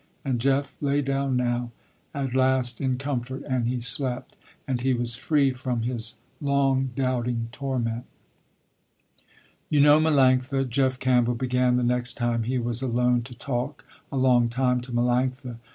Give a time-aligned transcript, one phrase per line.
[0.25, 1.69] And Jeff lay down now,
[2.11, 4.35] at last in comfort, and he slept,
[4.67, 8.05] and he was free from his long doubting torment.
[9.69, 14.17] "You know Melanctha," Jeff Campbell began, the next time he was alone to talk a
[14.17, 15.57] long time to Melanctha.